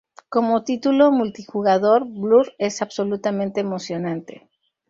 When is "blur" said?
2.07-2.53